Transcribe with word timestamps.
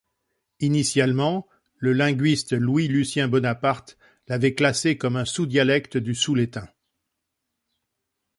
Initialement, 0.61 1.47
le 1.77 1.93
linguiste 1.93 2.53
Louis 2.53 2.87
Lucien 2.87 3.27
Bonaparte 3.27 3.99
l'avait 4.27 4.55
classé 4.55 4.97
comme 4.97 5.15
un 5.15 5.25
sous-dialecte 5.25 5.95
du 5.97 6.15
Souletin. 6.15 6.67